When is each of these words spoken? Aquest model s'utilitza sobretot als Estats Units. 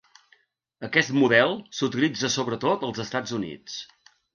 Aquest 0.87 1.13
model 1.19 1.55
s'utilitza 1.81 2.33
sobretot 2.39 2.91
als 2.91 3.07
Estats 3.09 3.41
Units. 3.41 3.83